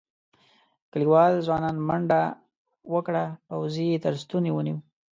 [0.91, 2.21] کليوال ځوان منډه
[2.93, 4.77] وکړه پوځي یې تر ستوني ونيو.